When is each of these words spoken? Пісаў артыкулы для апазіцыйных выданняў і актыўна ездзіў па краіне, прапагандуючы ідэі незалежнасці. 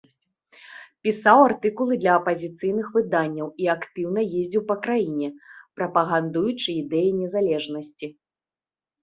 Пісаў 1.07 1.39
артыкулы 1.49 1.93
для 2.03 2.13
апазіцыйных 2.19 2.87
выданняў 2.95 3.47
і 3.65 3.69
актыўна 3.75 4.25
ездзіў 4.41 4.61
па 4.71 4.75
краіне, 4.87 5.29
прапагандуючы 5.83 6.69
ідэі 6.81 7.09
незалежнасці. 7.21 8.13